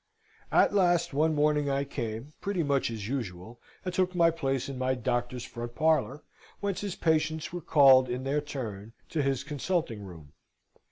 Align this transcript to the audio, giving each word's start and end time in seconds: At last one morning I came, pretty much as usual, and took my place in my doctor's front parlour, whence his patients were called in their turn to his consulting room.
At 0.51 0.73
last 0.73 1.13
one 1.13 1.35
morning 1.35 1.69
I 1.69 1.83
came, 1.83 2.33
pretty 2.41 2.63
much 2.63 2.89
as 2.89 3.07
usual, 3.07 3.61
and 3.85 3.93
took 3.93 4.15
my 4.15 4.31
place 4.31 4.67
in 4.67 4.79
my 4.79 4.95
doctor's 4.95 5.43
front 5.45 5.75
parlour, 5.75 6.23
whence 6.59 6.81
his 6.81 6.95
patients 6.95 7.53
were 7.53 7.61
called 7.61 8.09
in 8.09 8.23
their 8.23 8.41
turn 8.41 8.93
to 9.09 9.21
his 9.21 9.43
consulting 9.43 10.01
room. 10.01 10.33